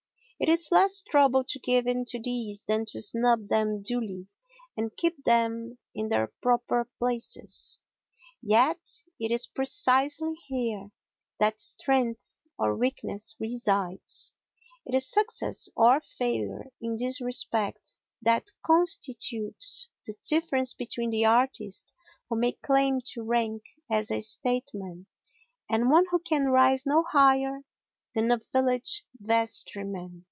It 0.43 0.49
is 0.49 0.69
less 0.71 1.03
trouble 1.03 1.43
to 1.43 1.59
give 1.59 1.85
in 1.85 2.03
to 2.05 2.19
these 2.19 2.63
than 2.63 2.85
to 2.85 2.99
snub 2.99 3.47
them 3.47 3.83
duly 3.83 4.25
and 4.75 4.89
keep 4.97 5.23
them 5.23 5.77
in 5.93 6.07
their 6.07 6.33
proper 6.41 6.89
places, 6.97 7.79
yet 8.41 8.79
it 9.19 9.29
is 9.31 9.45
precisely 9.45 10.33
here 10.47 10.89
that 11.37 11.61
strength 11.61 12.41
or 12.57 12.75
weakness 12.75 13.35
resides. 13.39 14.33
It 14.83 14.95
is 14.95 15.11
success 15.11 15.69
or 15.75 15.99
failure 16.01 16.71
in 16.81 16.95
this 16.97 17.21
respect 17.21 17.95
that 18.23 18.49
constitutes 18.65 19.89
the 20.07 20.15
difference 20.27 20.73
between 20.73 21.11
the 21.11 21.25
artist 21.25 21.93
who 22.29 22.39
may 22.39 22.53
claim 22.53 23.01
to 23.13 23.21
rank 23.21 23.61
as 23.91 24.09
a 24.09 24.21
statesman 24.23 25.05
and 25.69 25.91
one 25.91 26.05
who 26.09 26.17
can 26.17 26.47
rise 26.49 26.83
no 26.83 27.05
higher 27.11 27.61
than 28.15 28.31
a 28.31 28.39
village 28.51 29.05
vestryman. 29.19 30.19